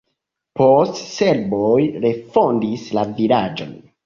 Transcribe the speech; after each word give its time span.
Poste 0.61 1.03
serboj 1.09 1.83
refondis 2.07 2.89
la 3.01 3.05
vilaĝon. 3.21 3.79